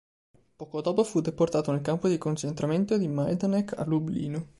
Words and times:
Poco 0.55 0.81
dopo, 0.81 1.03
fu 1.03 1.21
deportato 1.21 1.71
nel 1.71 1.81
campo 1.83 2.07
di 2.07 2.17
concentramento 2.17 2.97
di 2.97 3.07
Majdanek 3.07 3.73
a 3.77 3.85
Lublino. 3.85 4.49